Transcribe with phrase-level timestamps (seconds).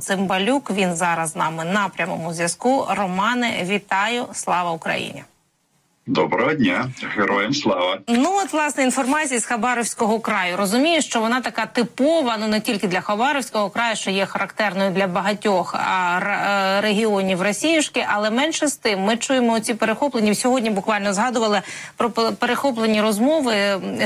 [0.00, 0.70] Цимбалюк.
[0.70, 2.86] Він зараз з нами на прямому зв'язку.
[2.90, 4.26] Романе, вітаю!
[4.32, 5.24] Слава Україні!
[6.08, 7.98] Доброго дня, героям слава.
[8.08, 10.56] Ну от власне інформація з Хабаровського краю.
[10.56, 15.06] Розумію, що вона така типова, ну не тільки для Хабаровського краю, що є характерною для
[15.06, 20.34] багатьох а, е, регіонів Росіюшки, але менше з тим ми чуємо ці перехоплені.
[20.34, 21.62] Сьогодні буквально згадували
[21.96, 23.54] про перехоплені розмови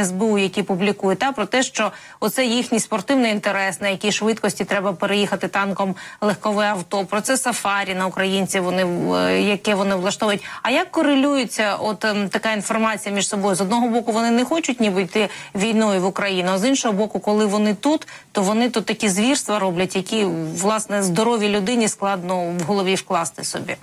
[0.05, 4.93] СБУ, які публікують, та про те, що оце їхній спортивний інтерес, на якій швидкості треба
[4.93, 7.05] переїхати танком легкове авто.
[7.05, 8.63] Про це сафарі на українців.
[8.63, 8.87] Вони
[9.17, 10.45] е, яке вони влаштовують.
[10.63, 11.77] А як корелюються?
[11.91, 16.01] От ем, така інформація між собою з одного боку вони не хочуть ніби йти війною
[16.01, 19.97] в Україну, а з іншого боку, коли вони тут, то вони тут такі звірства роблять,
[19.97, 20.25] які
[20.57, 23.77] власне здоровій людині складно в голові вкласти собі.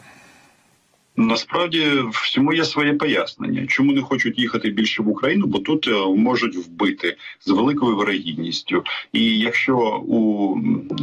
[1.20, 5.92] Насправді всьому є своє пояснення, чому не хочуть їхати більше в Україну, бо тут е,
[6.16, 8.84] можуть вбити з великою вирогідністю.
[9.14, 10.56] І якщо у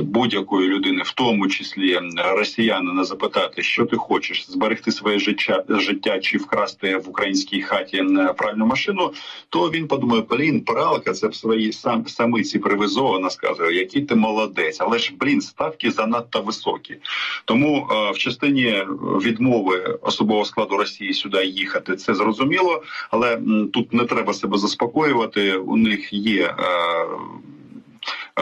[0.02, 2.00] будь-якої людини, в тому числі
[2.36, 8.04] росіянина, запитати, що ти хочеш зберегти своє життя життя чи вкрасти в українській хаті
[8.36, 9.12] пральну машину,
[9.48, 14.14] то він подумає, блін, пралка це в своїй сам самиці привезу, вона сказує, який ти
[14.14, 16.96] молодець, але ж блін, ставки занадто високі.
[17.44, 18.84] Тому е, в частині
[19.22, 21.96] відмови особового складу Росії сюди їхати.
[21.96, 23.38] Це зрозуміло, але
[23.72, 25.56] тут не треба себе заспокоювати.
[25.56, 26.54] У них є.
[26.58, 27.06] Е,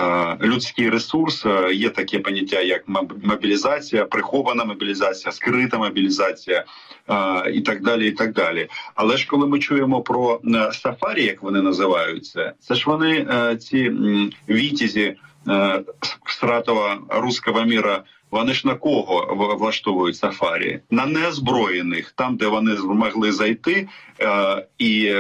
[0.01, 2.85] е, людський ресурс е, є таке поняття, як
[3.23, 6.65] мобілізація, прихована мобілізація, скрита мобілізація
[7.53, 8.09] і так далі.
[8.09, 8.69] І так далі.
[8.95, 10.41] Але ж коли ми чуємо про
[10.73, 13.27] сафарі, як вони називаються, це ж вони
[13.61, 13.93] ці
[14.49, 15.17] вітізі
[16.27, 20.81] Стратова руського міра вони ж на кого влаштовують сафарі?
[20.91, 23.89] На неозброєних, там де вони змогли зайти
[24.21, 25.15] е, і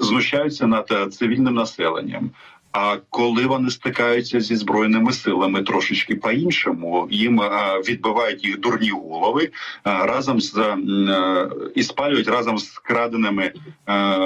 [0.00, 2.30] знущаються над цивільним населенням.
[2.80, 7.40] А коли вони стикаються зі збройними силами трошечки по-іншому, їм
[7.88, 9.50] відбивають їх дурні голови
[9.84, 10.76] разом з
[11.74, 13.52] і спалюють разом з краденими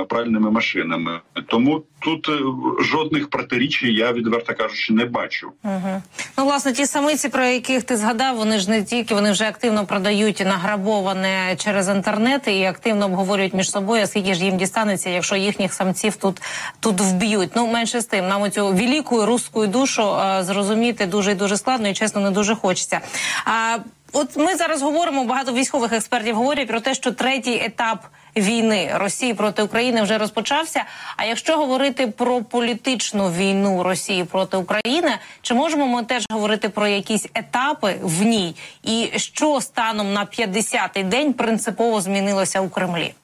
[0.09, 1.21] пральними машинами.
[1.47, 2.39] Тому тут е,
[2.85, 5.53] жодних протирічій я відверто кажучи не бачу.
[5.65, 6.03] Угу.
[6.39, 9.87] Ну власне ті самиці, про яких ти згадав, вони ж не тільки вони вже активно
[9.87, 15.73] продають награбоване через інтернет і активно обговорюють між собою, скільки ж їм дістанеться, якщо їхніх
[15.73, 16.43] самців тут
[16.81, 17.51] тут вб'ють.
[17.57, 21.95] Ну менше з тим нам цю велику руську душу зрозуміти дуже і дуже складно і
[21.95, 23.01] чесно не дуже хочеться.
[23.45, 23.79] А
[24.13, 28.07] от ми зараз говоримо багато військових експертів говорять про те, що третій етап.
[28.37, 30.85] Війни Росії проти України вже розпочався.
[31.17, 36.87] А якщо говорити про політичну війну Росії проти України, чи можемо ми теж говорити про
[36.87, 43.15] якісь етапи в ній, і що станом на 50-й день принципово змінилося у Кремлі?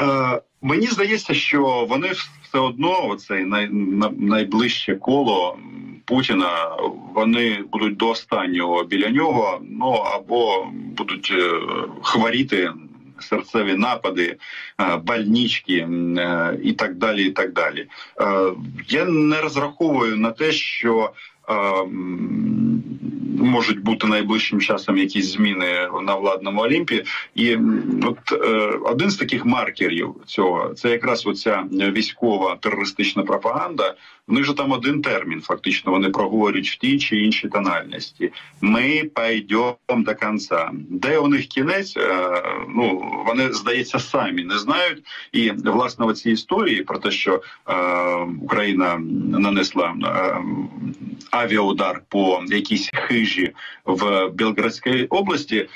[0.00, 2.12] Е, Мені здається, що вони
[2.42, 3.68] все одно оцей най,
[4.18, 5.58] найближче коло
[6.04, 6.76] Путіна
[7.14, 11.60] вони будуть до останнього біля нього, ну або будуть е,
[12.02, 12.72] хворіти.
[13.20, 14.36] Серцеві напади,
[14.80, 15.76] е, больнички
[16.18, 17.26] е, і так далі.
[17.26, 17.86] І так далі.
[18.88, 21.12] Я не розраховую на те, що
[23.38, 27.04] можуть бути найближчим часом якісь зміни на владному Олімпі,
[27.34, 27.56] і
[28.02, 28.46] от е,
[28.82, 33.94] один з таких маркерів цього це якраз оця військова терористична пропаганда.
[34.28, 35.40] У них же там один термін.
[35.40, 38.32] Фактично вони проговорюють в тій чи іншій тональності.
[38.60, 40.70] Ми пойдемо до кінця.
[40.72, 41.96] Де у них кінець?
[41.96, 45.02] Е, ну вони здається самі не знають.
[45.32, 47.74] І власне в цій історії про те, що е,
[48.42, 48.98] Україна
[49.38, 49.94] нанесла
[51.30, 53.54] авіаудар по якійсь хижі
[53.84, 55.68] в Білградській області,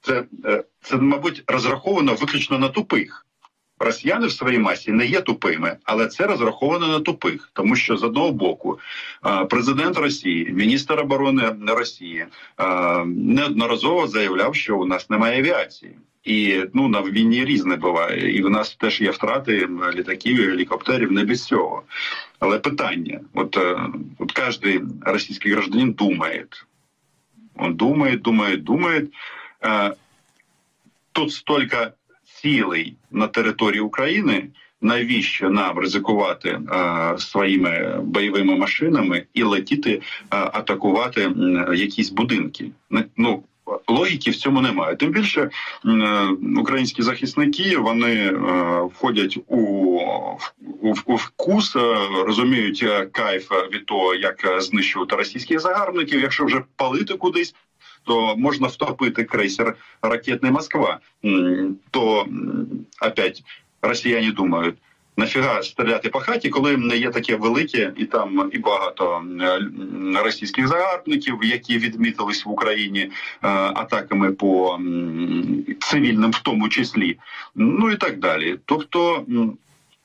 [0.00, 3.26] це, е, це мабуть розраховано виключно на тупих.
[3.78, 8.02] Росіяни в своїй масі не є тупими, але це розраховано на тупих, тому що з
[8.02, 8.78] одного боку
[9.26, 12.26] е, президент Росії, міністр оборони Росії
[12.58, 15.92] е, неодноразово заявляв, що у нас немає авіації.
[16.24, 21.12] І ну на війні різне буває, і в нас теж є втрати літаків, і гелікоптерів
[21.12, 21.82] не без цього.
[22.42, 23.56] Але питання: от
[24.18, 26.46] от кожен російський гражданин думає,
[27.56, 29.06] он думає, думає, думає.
[31.12, 31.76] Тут стільки
[32.24, 34.48] цілей на території України.
[34.80, 41.30] Навіщо нам ризикувати а, своїми бойовими машинами і летіти атакувати
[41.74, 42.70] якісь будинки?
[43.16, 43.42] Ну
[43.88, 44.96] логіки в цьому немає.
[44.96, 45.50] Тим більше
[46.58, 48.32] українські захисники вони е,
[48.94, 49.58] входять у,
[50.80, 51.96] у, вкус, е,
[52.26, 57.54] розуміють е, кайф від того, як знищувати російських загарбників, якщо вже палити кудись.
[58.04, 60.98] То можна втопити крейсер ракетний Москва.
[61.90, 62.26] То
[63.02, 63.42] опять
[63.82, 64.74] росіяни думають,
[65.16, 69.60] Нафіга стріляти по хаті, коли не є таке велике, і там і багато е,
[70.24, 73.10] російських загарбників, які відмітились в Україні е,
[73.74, 74.78] атаками по
[75.80, 77.18] цивільним, в тому числі,
[77.54, 78.58] ну і так далі.
[78.64, 79.24] Тобто.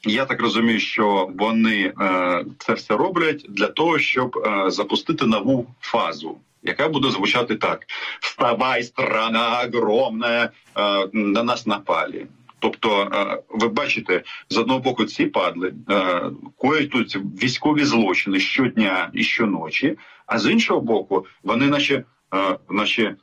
[0.06, 5.68] я так розумію, що вони е, це все роблять для того, щоб е, запустити нову
[5.82, 7.86] фазу, яка буде звучати так:
[8.22, 12.26] Вставай, страна огромна, е, на нас напалі.
[12.60, 16.22] Тобто, е, ви бачите, з одного боку ці падли е,
[16.58, 23.16] коють тут військові злочини щодня і щоночі, а з іншого боку, вони, наче, е, наче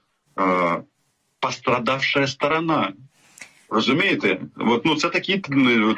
[1.40, 2.92] пострадавша сторона.
[3.74, 5.38] Розумієте, от ну це такий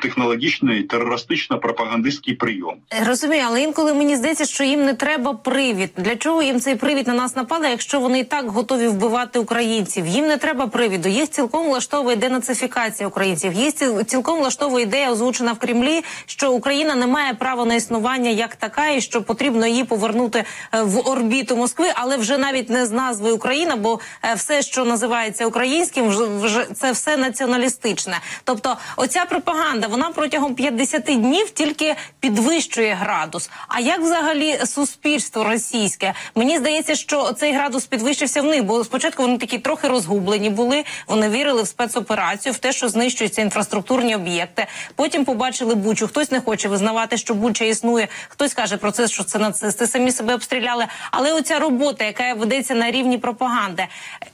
[0.02, 2.74] технологічний терористично-пропагандистський прийом.
[3.06, 5.90] Розумію, але інколи мені здається, що їм не треба привід.
[5.96, 10.06] Для чого їм цей привід на нас напали, якщо вони і так готові вбивати українців?
[10.06, 11.08] Їм не треба привіду.
[11.08, 13.52] Їх цілком влаштовує денацифікація українців.
[13.52, 18.30] Їх ціл- цілком влаштовує ідея, озвучена в Кремлі, що Україна не має права на існування
[18.30, 20.44] як така, і що потрібно її повернути
[20.74, 24.84] е, в орбіту Москви, але вже навіть не з назви Україна, бо е, все, що
[24.84, 27.16] називається українським, вже- це все
[27.66, 28.20] націоналістичне.
[28.44, 33.50] Тобто, оця пропаганда вона протягом 50 днів тільки підвищує градус.
[33.68, 36.14] А як взагалі суспільство російське?
[36.34, 40.84] Мені здається, що цей градус підвищився в них, бо спочатку вони такі трохи розгублені були.
[41.06, 44.66] Вони вірили в спецоперацію, в те, що знищуються інфраструктурні об'єкти.
[44.94, 46.08] Потім побачили бучу.
[46.08, 48.08] Хтось не хоче визнавати, що буча існує.
[48.28, 50.86] Хтось каже про це, що це нацисти самі себе обстріляли.
[51.10, 53.86] Але оця робота, яка ведеться на рівні пропаганди,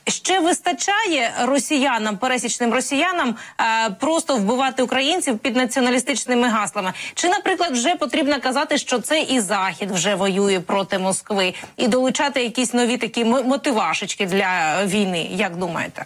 [0.07, 6.93] ще вистачає росіянам, пересічним росіянам, е, просто вбивати українців під націоналістичними гаслами.
[7.15, 12.43] Чи, наприклад, вже потрібно казати, що це і захід вже воює проти Москви, і долучати
[12.43, 15.29] якісь нові такі мотивашечки для війни?
[15.31, 16.05] Як думаєте?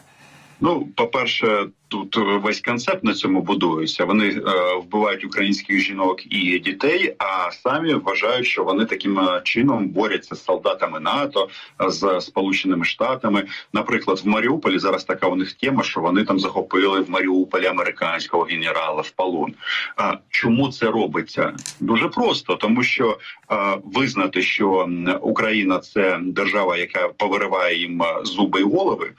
[0.60, 4.04] Ну, по-перше, тут весь концепт на цьому будується.
[4.04, 4.40] Вони е,
[4.76, 10.44] вбивають українських жінок і дітей, а самі вважають, що вони таким е, чином борються з
[10.44, 11.48] солдатами НАТО,
[11.88, 13.44] з Сполученими Штатами.
[13.72, 18.42] Наприклад, в Маріуполі зараз така у них тема, що вони там захопили в Маріуполі американського
[18.42, 19.54] генерала в полон.
[19.96, 21.52] А чому це робиться?
[21.80, 23.18] Дуже просто, тому що
[23.50, 24.88] е, визнати, що
[25.20, 29.12] Україна це держава, яка повириває їм е, зуби і голови.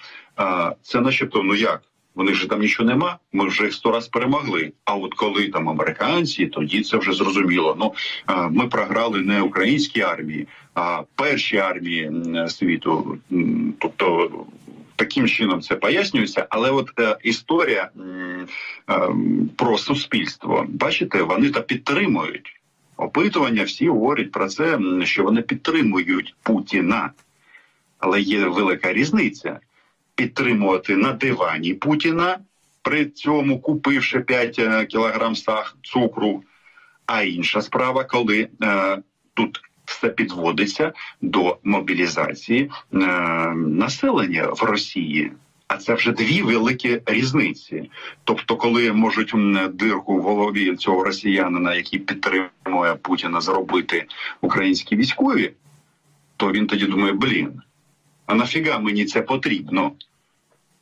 [0.81, 1.81] Це начебто, ну як?
[2.15, 3.17] Вони ж там нічого нема.
[3.33, 4.71] Ми вже їх сто раз перемогли.
[4.85, 7.75] А от коли там американці, тоді це вже зрозуміло.
[7.79, 7.93] Ну
[8.49, 12.11] ми програли не українській армії, а першій армії
[12.47, 13.17] світу.
[13.79, 14.29] Тобто
[14.97, 16.47] таким чином це пояснюється.
[16.49, 17.89] Але от е, історія
[18.89, 19.09] е,
[19.55, 22.59] про суспільство, бачите, вони та підтримують.
[22.97, 27.11] Опитування всі говорять про це, що вони підтримують Путіна.
[27.99, 29.59] Але є велика різниця
[30.17, 32.37] підтримувати на дивані Путіна,
[32.81, 35.33] при цьому купивши 5 е, кілограм
[35.83, 36.43] цукру.
[37.05, 38.97] А інша справа, коли е,
[39.33, 42.97] тут все підводиться до мобілізації е,
[43.55, 45.31] населення в Росії.
[45.67, 47.91] А це вже дві великі різниці.
[48.23, 49.33] Тобто, коли можуть
[49.73, 54.05] дирку в голові цього росіянина, який підтримує Путіна, зробити
[54.41, 55.51] українські військові,
[56.37, 57.61] то він тоді думає: блін,
[58.27, 59.91] а нафіга мені це потрібно?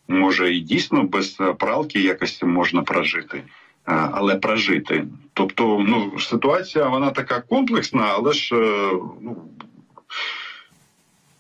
[0.08, 3.44] Може, і дійсно без е, пралки якось можна прожити,
[3.86, 5.08] але прожити.
[5.34, 9.50] Тобто, ну ситуація вона така комплексна, але ж е, ну,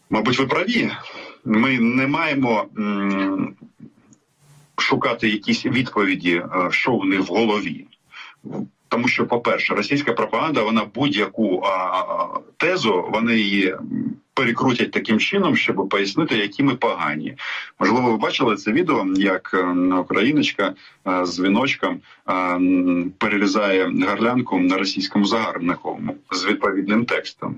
[0.10, 0.92] мабуть, ви праві.
[1.46, 2.66] Ми не маємо
[4.78, 7.88] шукати якісь відповіді, е, що в них в голові.
[8.88, 11.64] Тому що, по-перше, російська пропаганда, вона будь-яку
[12.58, 13.76] тезу, вони її
[14.36, 17.36] перекрутять таким чином, щоб пояснити, які ми погані.
[17.80, 19.64] Можливо, ви бачили це відео, як е,
[20.00, 20.74] україночка
[21.08, 22.00] е, з віночком
[22.30, 22.60] е,
[23.18, 26.00] перерізає гарлянку на російському загарбнику
[26.32, 27.56] з відповідним текстом.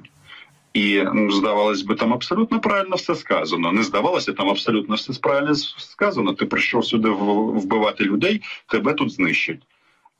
[0.73, 3.71] І ну, здавалось би, там абсолютно правильно все сказано.
[3.71, 6.33] Не здавалося, там абсолютно все правильно сказано.
[6.33, 9.59] Ти прийшов сюди вбивати людей, тебе тут знищать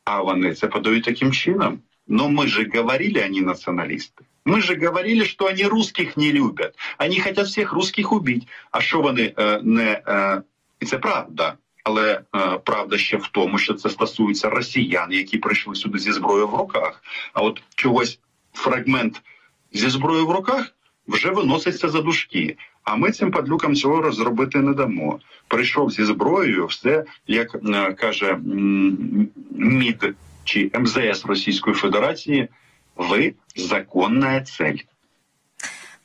[0.07, 1.79] А вони це подають таким чином.
[2.07, 4.25] Но мы же говорили, они националисты.
[4.45, 6.75] Мы же говорили, что они русских не любят.
[6.99, 8.49] Они хотят всех русских убить.
[8.71, 10.43] А що вони е, не е,
[10.81, 11.57] і це правда.
[11.85, 16.49] Але е, правда ще в тому, що це стосується росіян, які прийшли сюди зі зброєю
[16.49, 17.03] в руках.
[17.33, 18.19] А от чогось
[18.53, 19.23] фрагмент
[19.73, 20.75] зі зброєю в руках
[21.09, 22.57] вже виноситься за дужки.
[22.88, 25.20] А ми цим падлюкам цього розробити не дамо.
[25.48, 27.56] Прийшов зі зброєю, все як
[27.96, 28.40] каже
[29.52, 32.48] МІД чи МЗС Російської Федерації.
[32.96, 34.78] Ви законна цель.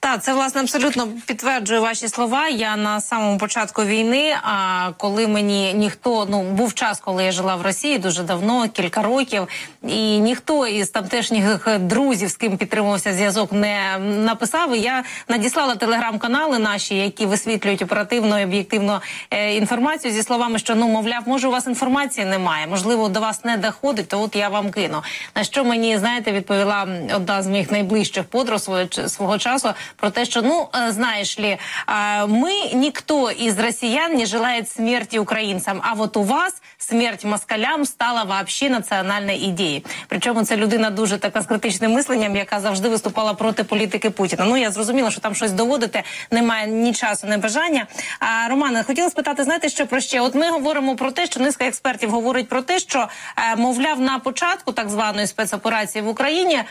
[0.02, 2.48] Так, це власне абсолютно підтверджує ваші слова.
[2.48, 4.34] Я на самому початку війни.
[4.42, 9.02] А коли мені ніхто ну був час, коли я жила в Росії дуже давно, кілька
[9.02, 9.48] років,
[9.82, 14.76] і ніхто із тамтешніх друзів, з ким підтримувався зв'язок, не написав.
[14.76, 20.88] Я надіслала телеграм-канали наші, які висвітлюють оперативно і об'єктивно е, інформацію зі словами, що ну
[20.88, 24.08] мовляв, може у вас інформації немає, можливо, до вас не доходить.
[24.08, 25.02] То от я вам кину.
[25.36, 28.60] На що мені знаєте, відповіла одна з моїх найближчих подруг
[29.06, 34.25] свого часу про те, що ну э, знаешь ли, э, мы никто из россиян не
[34.25, 39.81] желает смерти украинцам, а вот у вас смерть москалям стала вообще національною ідеєю.
[40.07, 44.45] Причому це людина дуже така з критичним мисленням, яка завжди виступала проти політики Путіна.
[44.45, 47.87] Ну я зрозуміла, що там щось доводити немає ні часу, ні бажання.
[48.19, 50.21] А Романе, хотіла спитати, знаєте, що про ще?
[50.21, 54.19] От ми говоримо про те, що низка експертів говорить про те, що е, мовляв на
[54.19, 56.63] початку так званої спецоперації в Україні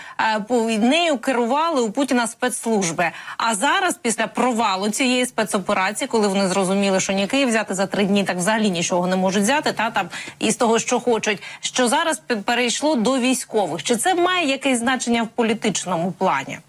[0.51, 3.10] е, нею керували у Путіна спецслужби.
[3.38, 8.06] А зараз, після провалу цієї спецоперації, коли вони зрозуміли, що ні Київ взяти за три
[8.06, 12.22] дні, так взагалі нічого не можуть взяти, та там із того, що хочуть, що зараз
[12.46, 13.84] перейшло до військових.
[13.84, 16.60] Чи це має якесь значення в політичному плані?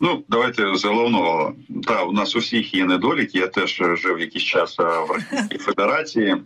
[0.00, 1.54] Ну, давайте з головного.
[1.86, 3.38] Та у нас у всіх є недоліки.
[3.38, 6.36] Я теж жив якийсь час в Російській Федерації.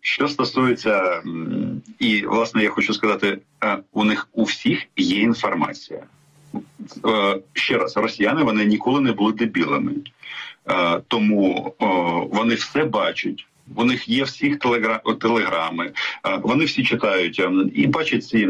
[0.00, 1.22] Що стосується,
[1.98, 3.38] і власне я хочу сказати,
[3.92, 6.02] у них у всіх є інформація.
[7.06, 9.92] Е, ще раз, росіяни вони ніколи не були дебілами,
[10.70, 11.74] е, тому
[12.32, 13.46] вони все бачать.
[13.76, 14.58] У них є всіх
[15.20, 15.92] телеграми,
[16.26, 17.42] е, вони всі читають
[17.74, 18.48] і бачать ці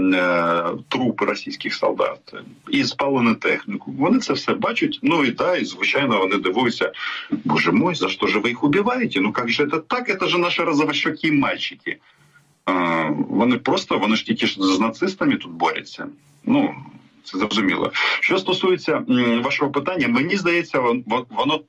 [0.89, 2.35] трупи російських солдат
[2.71, 3.95] і спалену техніку.
[3.99, 4.99] Вони це все бачать.
[5.03, 6.93] Ну і та і звичайно вони дивуються.
[7.31, 9.21] Боже мой, за що ж ви їх убиваєте?
[9.21, 10.21] Ну як же це так?
[10.21, 11.97] Це ж наші розовощокі мальчики.
[13.29, 16.07] Вони просто вони ж тільки ж з нацистами тут борються.
[16.45, 16.75] Ну
[17.25, 17.93] це зрозуміло.
[18.21, 19.03] Що стосується
[19.45, 20.81] вашого питання, мені здається,
[21.31, 21.61] воно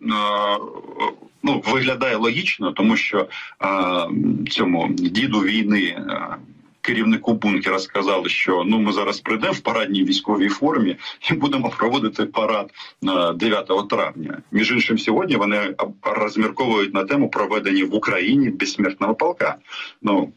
[1.44, 3.28] ну виглядає логічно, тому що
[4.50, 5.98] цьому діду війни
[6.86, 10.98] керівнику бункера сказали, що ну ми зараз прийдемо в парадній військовій формі
[11.32, 12.72] і будемо проводити парад
[13.36, 14.38] 9 травня.
[14.52, 19.56] Між іншим, сьогодні вони розмірковують на тему проведення в Україні безсмертного полка.
[20.02, 20.32] Ну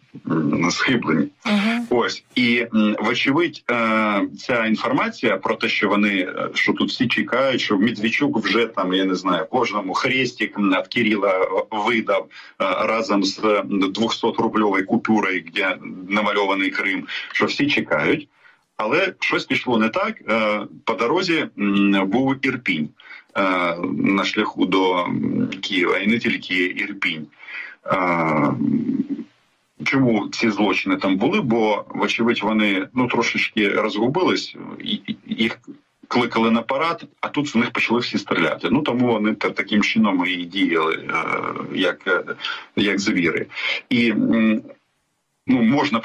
[0.71, 1.29] схиблені.
[1.45, 1.81] Uh-huh.
[1.91, 2.67] Ось і
[2.99, 8.39] вочевидь, е, ця інформація про те, що вони е, що тут всі чекають, що Медведчук
[8.39, 14.87] вже там я не знаю кожному хрестик від Кирила видав е, разом з 200 рубльовою
[14.87, 15.77] купюрою, де
[16.09, 18.29] намалював контрольований Крим, що всі чекають,
[18.77, 20.15] але щось пішло не так.
[20.29, 21.49] Е, по дорозі
[22.07, 22.89] був Ірпінь
[23.37, 25.07] е, на шляху до
[25.63, 27.27] Києва, і не тільки Ірпінь.
[27.87, 28.53] Е,
[29.85, 31.41] чому ці злочини там були?
[31.41, 34.57] Бо, вочевидь, вони ну трошечки розгубились,
[35.27, 35.59] їх
[36.09, 38.69] кликали на парад, а тут в них почали всі стріляти.
[38.71, 41.11] Ну тому вони таким чином і діяли,
[41.75, 42.25] як
[42.77, 43.47] як звіри.
[43.91, 44.15] І
[45.49, 46.01] ну можна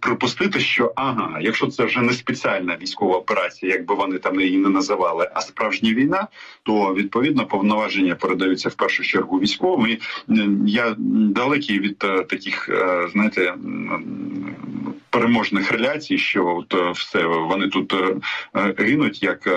[0.00, 4.68] припустити, що ага, якщо це вже не спеціальна військова операція, якби вони там її не
[4.68, 6.26] називали, а справжня війна,
[6.62, 9.86] то відповідно повноваження передаються в першу чергу військовим.
[9.86, 9.98] І
[10.66, 13.54] Я далекий від е, таких, е, знаєте,
[15.10, 17.94] переможних реляцій, що от е, все вони тут
[18.78, 19.48] гинуть, як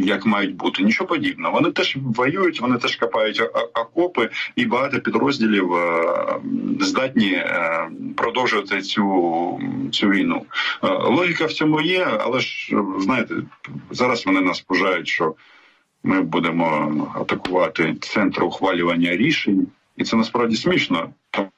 [0.00, 0.82] як мають бути.
[0.82, 1.54] Нічого подібного.
[1.54, 3.42] Вони теж воюють, вони теж копають
[3.74, 5.72] окопи, і багато підрозділів
[6.80, 7.42] здатні
[8.16, 9.60] продовжувати цю
[9.92, 10.46] цю війну.
[10.84, 13.34] Е, логіка в цьому є, але ж знаєте,
[13.90, 15.34] зараз вони нас пужають, що
[16.02, 21.10] ми будемо атакувати центр ухвалювання рішень, і це насправді смішно,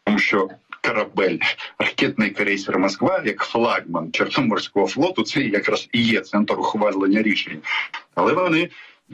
[0.04, 0.48] тому що.
[0.82, 1.38] Корабель,
[1.78, 7.58] ракетний крейсер Москва, як флагман Чорноморського флоту, це якраз і є центр ухвалення рішень.
[8.14, 8.68] Але вони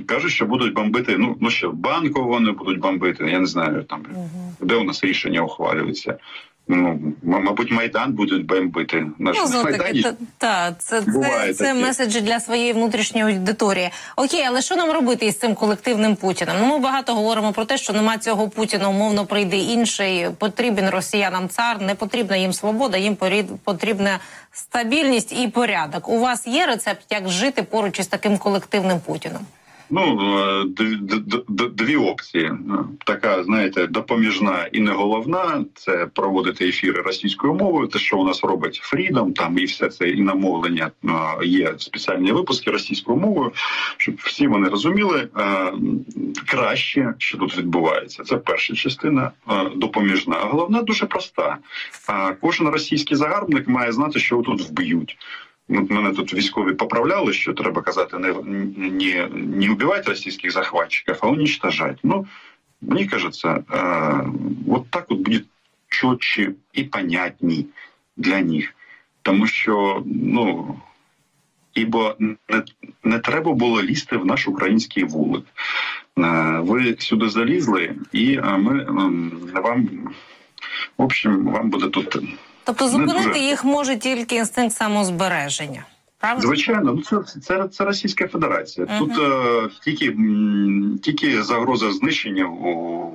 [0.07, 1.17] кажуть, що будуть бомбити.
[1.19, 3.31] Ну ну що банку вони будуть бомбити.
[3.31, 4.07] Я не знаю там
[4.61, 6.19] де у нас рішення ухвалюється.
[6.69, 9.07] Ну, мабуть, майдан будуть бомбити.
[9.19, 10.03] Наш ну, Майдані.
[10.03, 13.91] Та, та, це це, це меседжі для своєї внутрішньої аудиторії.
[14.17, 16.57] Окей, але що нам робити із цим колективним Путіним?
[16.61, 20.27] Ну, ми багато говоримо про те, що нема цього Путіна, умовно прийде інший.
[20.39, 23.17] Потрібен росіянам цар, не потрібна їм свобода, їм
[23.65, 24.19] потрібна
[24.53, 26.09] стабільність і порядок.
[26.09, 29.47] У вас є рецепт, як жити поруч із таким колективним Путіном?
[29.91, 30.65] Ну е,
[31.69, 32.53] дві опції.
[33.07, 35.65] Така, знаєте, допоміжна і не головна.
[35.75, 37.87] Це проводити ефіри російською мовою.
[37.87, 41.09] Те, що у нас робить Фрідом, там і все це і намовлення е,
[41.47, 43.53] є спеціальні випуски російською мовою,
[43.97, 45.73] щоб всі вони розуміли е,
[46.47, 48.25] краще, що тут відбувається.
[48.25, 49.31] Це перша частина
[49.77, 50.37] допоміжна.
[50.43, 51.57] А головна дуже проста.
[52.41, 55.17] Кожен російський загарбник має знати, що тут вб'ють.
[55.69, 58.35] От мене тут військові поправляли, що треба казати не,
[58.77, 61.99] не, не убивати російських захватчиків, а уничтожать.
[62.03, 62.27] Ну,
[62.81, 64.33] мені кажется, э,
[64.67, 65.41] вот так от буде
[65.89, 67.67] чітче і понятній
[68.17, 68.75] для них.
[69.23, 70.77] Тому що, ну,
[71.75, 72.37] ібо не,
[73.05, 75.45] не треба було лізти в наш український вулик.
[76.19, 79.89] Е, Ви сюди залізли, і е, ми ем, вам,
[80.99, 82.19] в общем, вам буде тут.
[82.65, 85.85] Тобто зупинити їх може тільки інстинкт самозбереження.
[86.19, 86.47] Правда?
[86.47, 88.87] Звичайно, ну це, це, це Російська Федерація.
[88.91, 88.99] Мгм.
[88.99, 90.17] Тут е, тільки,
[91.03, 93.11] тільки загроза знищення о,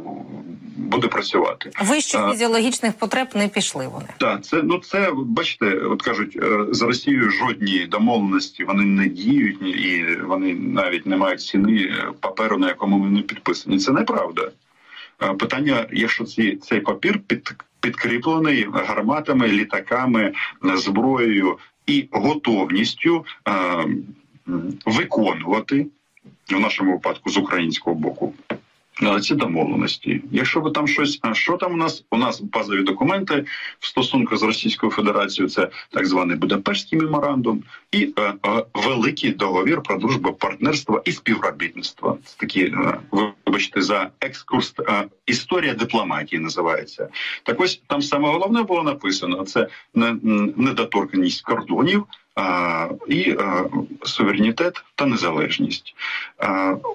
[0.78, 1.72] буде працювати.
[1.84, 2.32] Вище А.
[2.32, 4.06] фізіологічних потреб не пішли вони.
[4.18, 9.62] Так, це ну це бачите, от кажуть, е, за Росією жодні домовленості вони не діють
[9.62, 13.78] і вони навіть не мають ціни е, паперу, на якому вони підписані.
[13.78, 14.52] Це неправда.
[15.22, 20.34] Е, Питання, якщо ці, цей папір під, підкріплений гарматами, літаками,
[20.66, 23.52] е, зброєю і готовністю е,
[24.86, 25.88] виконувати
[26.52, 28.34] в нашому випадку з українського боку.
[29.22, 30.22] Ці домовленості.
[30.32, 32.04] Якщо ви там щось, а що там у нас?
[32.12, 33.46] У нас базові документи
[33.80, 39.82] в стосунку з Російською Федерацією, це так званий Будапештський меморандум і е, е, великий договір
[39.82, 42.18] про дружбу, партнерство і співробітництво.
[42.26, 43.00] Це такі, е,
[43.46, 47.10] вибачте, за екскурс е, історія дипломатії називається.
[47.44, 50.18] Так ось там саме головне було написано: це не-
[50.56, 52.06] недоторканність кордонів.
[53.08, 53.36] І
[54.04, 55.96] суверенітет та незалежність.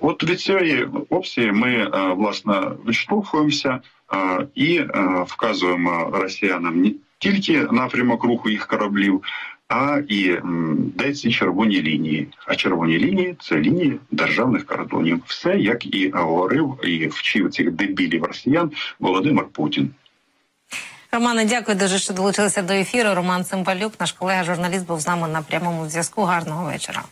[0.01, 3.81] От від цієї опції ми власне відштовхуємося
[4.55, 4.81] і
[5.27, 9.23] вказуємо росіянам не тільки напрямок руху їх кораблів,
[9.69, 10.37] а і
[10.97, 12.29] де ці червоні лінії.
[12.47, 15.21] А червоні лінії це лінії державних кордонів.
[15.27, 18.71] Все як і говорив і вчив цих дебілів росіян
[19.01, 19.91] Володимир Путін.
[21.15, 23.15] Романе, дякую дуже, що долучилися до ефіру.
[23.15, 26.23] Роман Цимбалюк, наш колега, журналіст, був з нами на прямому зв'язку.
[26.23, 27.05] Гарного вечора.